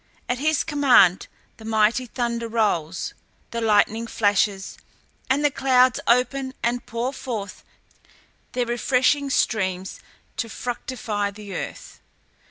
At 0.27 0.39
his 0.39 0.63
command 0.63 1.27
the 1.57 1.63
mighty 1.63 2.07
thunder 2.07 2.47
rolls, 2.47 3.13
the 3.51 3.61
lightning 3.61 4.07
flashes, 4.07 4.75
and 5.29 5.45
the 5.45 5.51
clouds 5.51 5.99
open 6.07 6.55
and 6.63 6.83
pour 6.87 7.13
forth 7.13 7.63
their 8.53 8.65
refreshing 8.65 9.29
streams 9.29 9.99
to 10.37 10.49
fructify 10.49 11.29
the 11.29 11.55
earth. 11.55 11.99